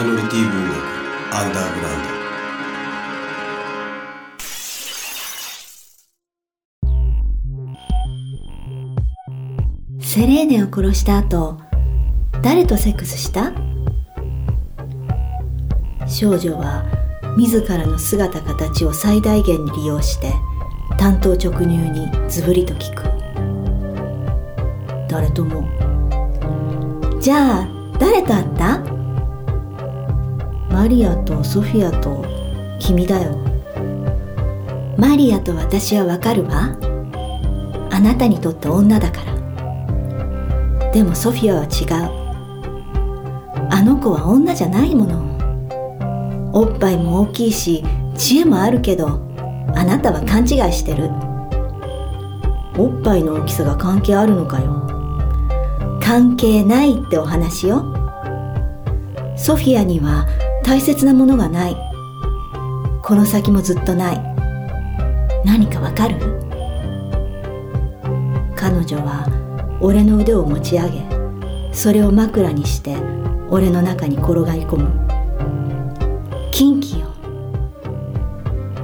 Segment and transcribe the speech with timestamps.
[0.00, 0.76] イノリティ文学
[1.36, 1.98] アンダーグラウン
[9.98, 10.02] ド。
[10.02, 11.60] セレーネを殺した後
[12.40, 13.52] 誰とセックスした？
[16.08, 16.86] 少女は
[17.36, 20.32] 自らの姿形を最大限に利用して
[20.96, 23.02] 単刀直入にズブリと聞く。
[25.10, 25.68] 誰とも。
[27.20, 28.89] じゃあ誰と会った？
[30.80, 32.24] マリアとソフィアと
[32.78, 33.36] 君だよ。
[34.96, 36.74] マリアと私はわかるわ。
[37.90, 40.90] あなたにとって女だから。
[40.90, 43.68] でもソフィアは違う。
[43.70, 46.50] あの子は女じゃないもの。
[46.54, 47.84] おっぱいも大きいし
[48.16, 49.20] 知恵もあるけど
[49.74, 51.10] あなたは勘違いしてる。
[52.78, 54.86] おっぱいの大きさが関係あるのかよ。
[56.02, 57.84] 関係ないってお話よ。
[59.36, 60.26] ソフィアには
[60.62, 61.76] 大切なものがない。
[63.02, 64.20] この先もずっとない。
[65.44, 66.16] 何かわかる？
[68.54, 69.26] 彼女は
[69.80, 71.02] 俺の腕を持ち上げ
[71.72, 72.94] それを枕にして
[73.48, 74.90] 俺の中に転がり込む。
[76.52, 77.06] キンキよ。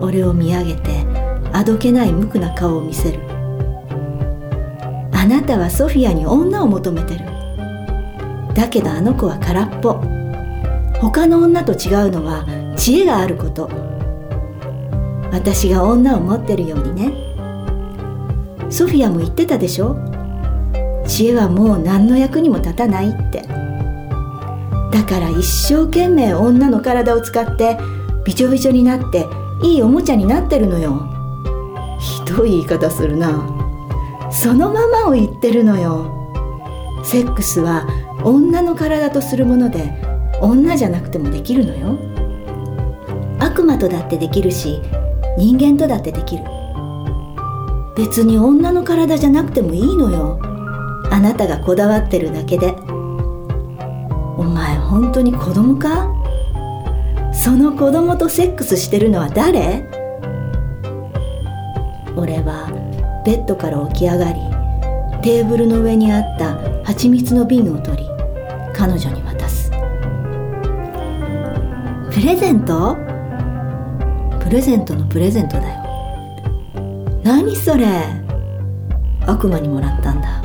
[0.00, 1.04] 俺を見上げて
[1.52, 3.20] あどけない無垢な顔を見せる。
[5.12, 7.24] あなたはソフィアに女を求めてる。
[8.54, 10.15] だけどあの子は空っぽ。
[11.00, 13.68] 他の女と違うのは知恵があること。
[15.32, 17.12] 私が女を持ってるようにね。
[18.70, 19.96] ソフィアも言ってたでしょ。
[21.06, 23.42] 知恵はもう何の役にも立たないって。
[24.92, 27.78] だから一生懸命女の体を使って
[28.24, 29.26] びちょびちょになって
[29.62, 31.06] いいおもちゃになってるのよ。
[32.00, 33.28] ひどい言い方するな。
[34.32, 36.10] そのままを言ってるのよ。
[37.04, 37.86] セックスは
[38.24, 40.05] 女の体とするもので
[40.40, 41.98] 女じゃなくてもできるのよ。
[43.38, 44.80] 悪魔とだってできるし
[45.38, 46.44] 人間とだってできる。
[47.96, 50.38] 別に女の体じゃなくてもいいのよ。
[51.10, 52.74] あなたがこだわってるだけで。
[54.36, 56.12] お前本当に子供か？
[57.32, 59.88] その子供とセックスしてるのは誰？
[62.16, 62.70] 俺は
[63.24, 64.40] ベッドから起き上がり
[65.22, 68.04] テーブルの上にあった蜂蜜の瓶を取り
[68.74, 69.35] 彼女に渡
[72.16, 72.96] プレゼント？
[74.40, 77.20] プレゼントのプレゼントだよ。
[77.22, 77.84] 何それ？
[79.26, 80.40] 悪魔にもらったんだ。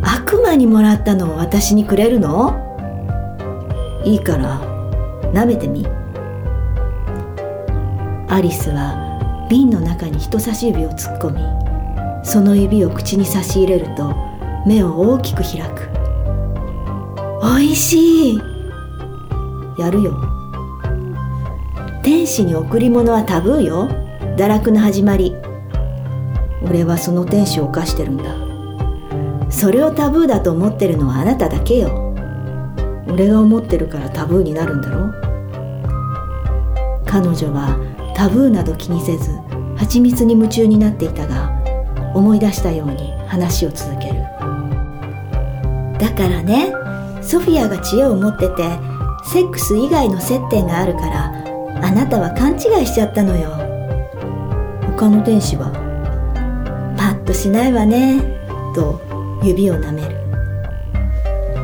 [0.00, 2.54] 悪魔にもらったのを私にくれるの？
[4.04, 4.60] いいから
[5.32, 5.84] 舐めてみ。
[8.28, 11.40] アリスは瓶の中に人差し指を突っ込み
[12.24, 14.14] その指を口に差し入れると
[14.64, 15.88] 目を大きく開く。
[17.42, 18.51] おいしい。
[19.82, 20.16] やるよ。
[22.02, 23.88] 天使に贈り物はタブーよ。
[24.36, 25.34] 堕落の始まり。
[26.64, 29.50] 俺はその天使を犯してるんだ。
[29.50, 32.14] それをタブーだと思ってるのはあなただけよ。
[33.08, 35.12] 俺が思ってるからタブーになるんだろ。
[37.04, 37.76] 彼女は
[38.14, 39.30] タブーなど気にせず
[39.76, 41.50] 蜂蜜に夢中になっていたが
[42.14, 44.14] 思い出したように話を続ける。
[45.98, 46.72] だからね
[47.20, 48.91] ソフィアが知恵を持ってて
[49.24, 51.32] セックス以外の接点があるから
[51.82, 53.50] あなたは勘違いしちゃったのよ。
[54.96, 55.72] 他の天使は
[56.96, 58.20] パッとしないわね
[58.74, 59.00] と
[59.42, 60.16] 指を舐める。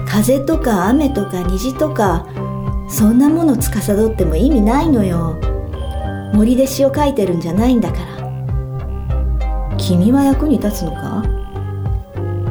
[0.07, 2.27] 風とか雨とか虹とか
[2.89, 5.39] そんなもの司っても意味ないのよ。
[6.35, 9.77] 森で詩を書いてるんじゃないんだから。
[9.77, 11.23] 君は役に立つのか？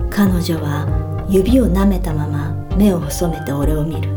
[0.09, 4.16] 彼女は指を舐めたまま目を細めて俺を見る。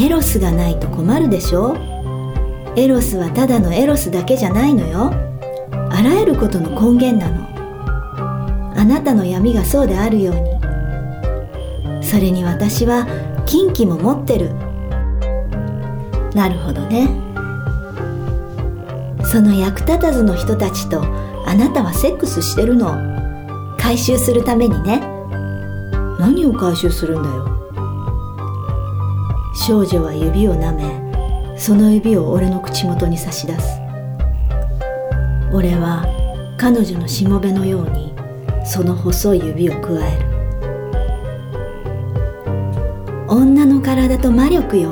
[0.00, 1.76] エロスがないと困るでしょ？
[2.74, 5.12] エロスはただのエロスだけじゃないのよ。
[5.90, 7.46] あらゆることの根源なの。
[8.80, 12.02] あなたの闇がそうであるように。
[12.02, 13.06] それに私は
[13.44, 14.54] 金器も持ってる。
[16.34, 17.10] なるほどね。
[19.22, 21.04] その役立たずの人たちと
[21.44, 22.96] あなたはセックスしてるの。
[23.76, 25.00] 回収するためにね。
[26.18, 27.49] 何を回収するんだよ？
[29.54, 33.80] 少女は指を舐めその指を俺の口元に差し出す。
[35.52, 36.06] 俺は
[36.56, 38.14] 彼女のしもべのように
[38.64, 40.30] その細い指をくわえる。
[43.28, 44.90] 女の体と魔力よ。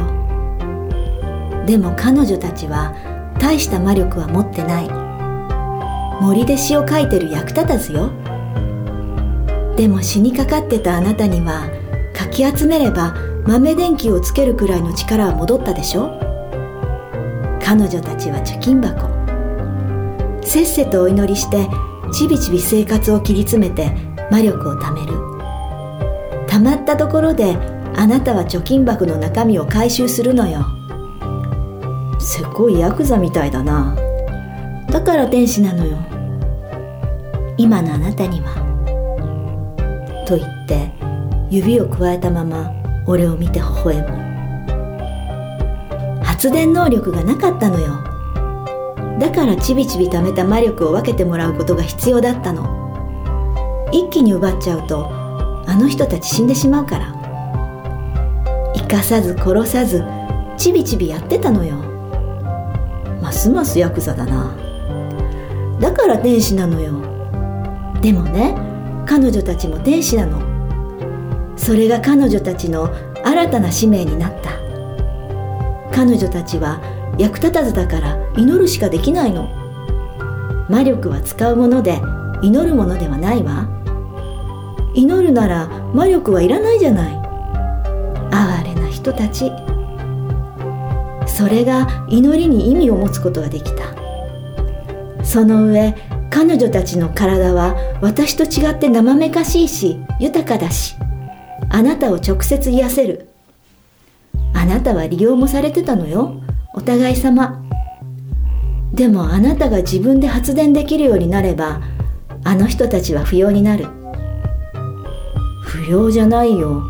[1.65, 2.95] でも彼女たちは
[3.41, 4.91] 大した魔力は持ってない。
[6.21, 8.11] 森で詩を書いてる役立たずよ。
[9.77, 11.71] でも死にかかってたあなたには
[12.13, 13.15] かき集めれば
[13.49, 16.11] 豆電球をつけるくらいの力は戻ったでしょ？
[17.65, 19.09] 彼女たちは貯金箱。
[20.47, 21.67] せっせとお祈りして
[22.13, 23.91] ちびちび生活を切り詰めて
[24.31, 25.15] 魔力を貯める。
[26.47, 27.57] たまったところで
[27.97, 30.67] あなたは貯金箱の中身を回収するのよ。
[32.21, 33.97] せこいヤクザみたいだな。
[34.91, 35.97] だから天使なのよ。
[37.57, 38.53] 今のあなたには。
[40.27, 40.93] と言って
[41.49, 42.75] 指をくわえたまま
[43.09, 44.07] 俺を見て微笑む
[46.23, 48.05] 発電能力がなかったのよ。
[49.19, 53.89] だからちびちび貯めた魔力を分けてもらうことが必要だったの。
[53.93, 55.09] 一気に奪っちゃうと
[55.67, 57.15] あの人たち死んでしまうから。
[58.77, 60.05] 生かさず殺さず
[60.57, 61.77] ちびちびやってたのよ。
[63.23, 64.55] ますますヤクザだな。
[65.81, 66.93] だから天使なのよ。
[68.03, 68.55] でもね
[69.07, 70.48] 彼女たちも天使なの。
[71.59, 72.89] それが彼女たちの
[73.23, 74.53] 新たな使命になった。
[75.93, 76.81] 彼女たちは
[77.19, 79.49] 役立たずだから祈るしかできないの。
[80.71, 82.01] 魔力は使うもので
[82.41, 83.69] 祈るものではないわ。
[84.95, 87.19] 祈るなら魔力はいらないじゃない。
[88.31, 89.51] 哀れな人たち。
[91.27, 93.85] それが祈りに意味を持つことができた。
[95.25, 95.95] その上
[96.31, 100.97] 彼女たちの体は私と違って生めかしいし豊かだし。
[101.71, 103.29] あなたを直接癒せる。
[104.55, 106.41] あなたは利用もされてたのよ
[106.75, 107.63] お互い様。
[108.93, 111.81] でもあなたが自分で発電できるようになれば
[112.45, 113.87] あの人たちは不要になる。
[115.63, 116.83] 不要じゃないよ。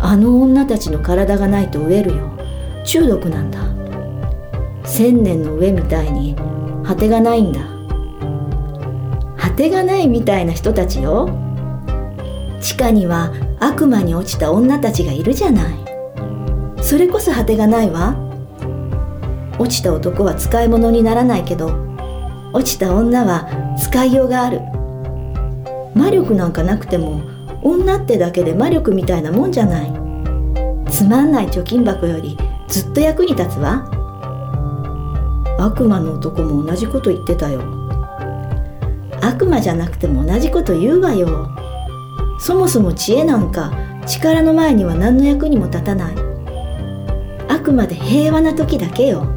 [0.00, 2.30] あの女たちの体がないと飢えるよ。
[2.84, 3.60] 中毒なんだ。
[4.84, 6.36] 千年の上みたいに
[6.84, 7.60] 果てがないんだ。
[9.36, 11.28] 果てがないみたいな人たちよ。
[12.62, 15.74] 地下には悪魔に落ちた女たちがいるじゃない。
[16.80, 18.16] それこそ果てがないわ。
[19.58, 21.76] 落ちた男は使い物にならないけど
[22.52, 23.48] 落ちた女は
[23.78, 24.60] 使いようがある。
[25.94, 27.20] 魔力なんかなくても
[27.62, 29.92] 女ってだけで魔力みたいなもんじゃない。
[30.88, 32.38] つまんない貯金箱より
[32.68, 33.88] ずっと役に立つわ。
[35.58, 37.60] 悪魔の男も同じこと言ってたよ。
[39.20, 41.48] 悪魔じゃなくても同じこと言うわよ。
[42.42, 43.72] そもそも知恵なんか
[44.04, 46.14] 力の前には何の役にも立たない。
[47.48, 49.28] あくまで平和な時だけよ。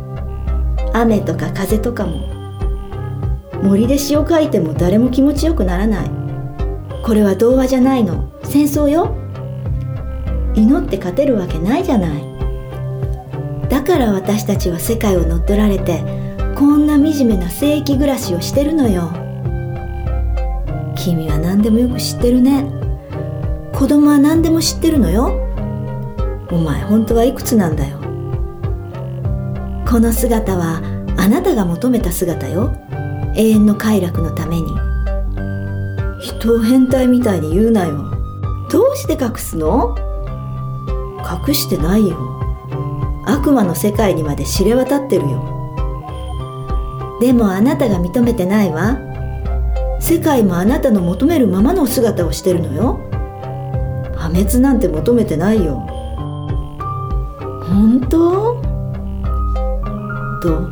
[0.92, 2.28] 雨とか風とかも。
[3.62, 6.10] 森で詩を書いても誰も気持ちよくならない。
[7.04, 8.28] これは童話じゃないの。
[8.42, 9.16] 戦争よ。
[10.56, 12.24] 祈って勝てるわけないじゃない。
[13.70, 16.00] だから私たちは世界を乗っ取られて
[16.56, 19.12] こんな惨めな聖域暮らしをしてるのよ。
[20.96, 22.75] 君は何でもよく知ってるね。
[23.76, 25.38] 子供は何でも知ってるのよ。
[26.50, 28.00] お前本当はいくつなんだよ。
[29.86, 30.82] この姿は
[31.18, 32.74] あなたが求めた姿よ。
[33.36, 34.68] 永遠の快楽のために。
[36.22, 38.12] 人を変態みたいに言うなよ。
[38.72, 39.94] どうして隠すの？
[41.48, 42.18] 隠してないよ。
[43.26, 45.44] 悪魔の世界にまで知れ渡ってるよ。
[47.20, 48.98] でもあなたが認めてないわ。
[50.00, 53.02] 世界もあなたの求めるままの姿をしてるのよ。
[54.16, 55.86] 破滅なんて求めてないよ。
[57.68, 58.62] 本当？
[60.42, 60.70] と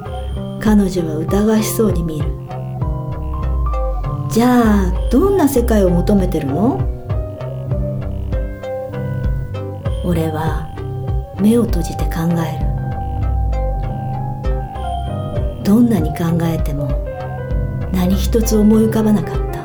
[0.59, 2.27] 彼女は疑わしそうに見る。
[4.29, 6.79] じゃあどんな世界を求めてるの？
[10.05, 10.67] 俺は
[11.39, 12.65] 目を閉じて考える。
[15.63, 16.89] どんなに考えても
[17.91, 19.63] 何一つ思い浮かばなかった。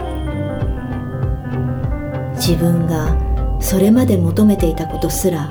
[2.34, 3.16] 自分が
[3.60, 5.50] それまで求めていたことすら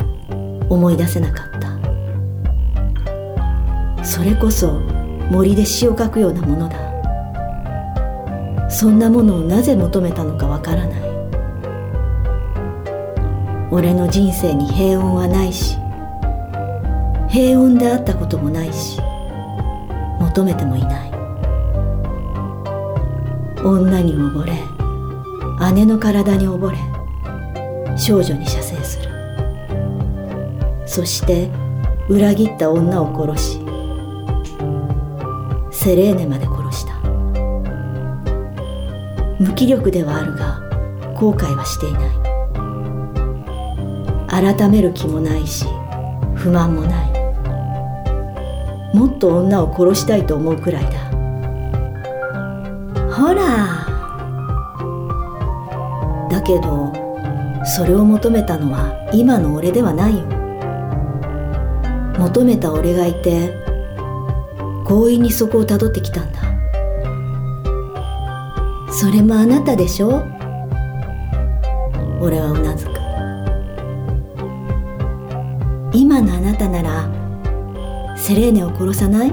[0.69, 1.67] 思い出せなかった。
[4.03, 4.79] それこそ
[5.29, 6.77] 森で詩を書くようなものだ。
[8.69, 11.01] そんなものをなぜ求めたのかわからない。
[13.71, 15.75] 俺の人生に平穏はないし
[17.29, 18.99] 平穏であったこともないし
[20.19, 21.11] 求めてもいない。
[23.63, 24.53] 女に溺れ
[25.73, 26.77] 姉の体に溺れ
[27.97, 29.09] 少女に射精する。
[30.85, 31.49] そして
[32.07, 33.59] 裏切った女を殺し
[35.71, 36.93] セレーネまで殺した。
[39.39, 40.59] 無気力ではあるが
[41.15, 42.09] 後悔はしていない。
[44.55, 45.65] 改める気もないし
[46.35, 47.07] 不満もない。
[48.95, 50.91] もっと女を殺したいと思うくらいだ。
[53.13, 53.85] ほら！
[56.29, 57.06] だけど
[57.77, 60.23] それを求めたのは今の俺ではないよ。
[62.17, 63.53] 求めた俺がいて
[64.87, 66.39] 強引にそこをたどってきたんだ。
[68.91, 70.25] それもあなたでしょ？
[72.19, 72.93] 俺はうなずく。
[75.95, 77.07] 今のあなたなら
[78.17, 79.29] セレーネを殺さない？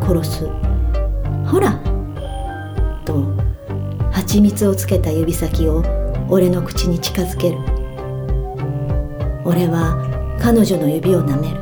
[0.00, 0.46] 殺す。
[1.44, 1.78] ほら。
[3.04, 3.22] と
[4.12, 5.82] 蜂蜜をつけた指先を
[6.30, 7.58] 俺の口に近づける。
[9.44, 9.96] 俺は
[10.40, 11.58] 彼女の指を舐める。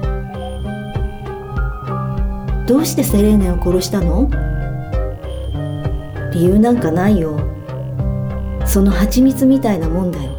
[2.67, 4.29] どうしてセレーネを殺したの？
[6.33, 7.39] 理由なんかないよ。
[8.67, 10.33] その蜂蜜みたいなもんだよ。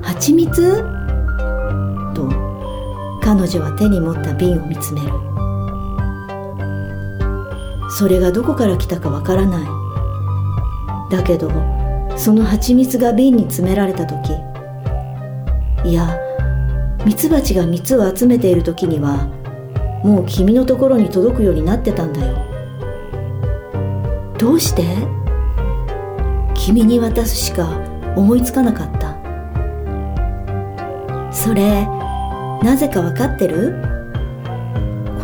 [0.00, 0.82] 蜂蜜？
[2.14, 2.30] と
[3.20, 5.08] 彼女は手に持った瓶を見つめる。
[7.90, 9.66] それがどこから来たかわからない。
[11.10, 11.50] だけど
[12.16, 14.32] その蜂蜜が瓶に詰められた時
[15.84, 16.18] いや
[17.04, 19.26] ミツバチが蜜を集めている時には
[20.02, 22.36] もう君のところに届くようになってたんだよ。
[24.38, 24.84] どうして？
[26.54, 27.68] 君に渡すしか
[28.14, 29.14] 思いつかなかった。
[31.32, 31.86] それ
[32.62, 33.74] なぜか分かってる？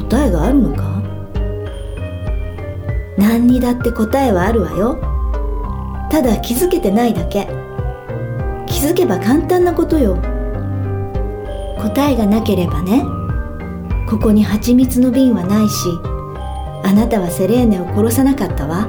[0.09, 1.03] 答えがあるのか？
[3.19, 5.10] 何にだって答えはあるわよ。
[6.11, 7.47] ただ気づけてないだけ。
[8.67, 10.17] 気づけば簡単なことよ。
[11.79, 13.03] 答えがなければね。
[14.09, 15.89] ここに蜂蜜の瓶はないし
[16.83, 18.89] あなたはセレーネを殺さなかったわ。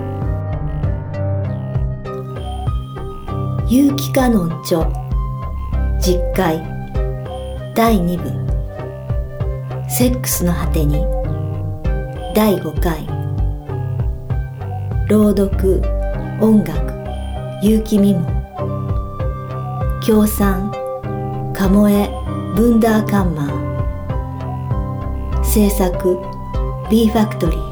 [3.69, 4.89] 結城カノン著。
[5.99, 6.59] 実会
[7.75, 8.29] 第2部。
[9.89, 11.05] セックスの果てに。
[12.33, 13.05] 第5回。
[15.07, 15.81] 朗読。
[16.41, 16.90] 音楽。
[17.61, 18.25] 結城美門。
[20.01, 20.71] 協賛
[21.53, 22.09] 鴨エ
[22.55, 25.43] ブンダーカンマー。
[25.43, 26.17] 制作
[26.89, 27.70] B ファクトリー。